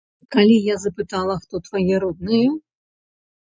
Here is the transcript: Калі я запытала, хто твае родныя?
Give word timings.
Калі 0.35 0.53
я 0.73 0.77
запытала, 0.85 1.35
хто 1.43 1.61
твае 1.67 1.95
родныя? 2.05 2.49